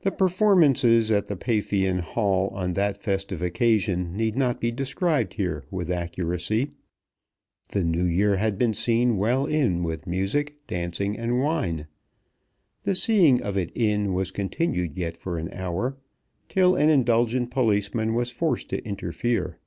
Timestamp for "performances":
0.10-1.12